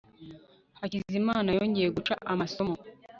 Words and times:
hakizimana 0.79 1.49
yongeye 1.57 1.89
guca 1.95 2.13
amasomo 2.33 2.75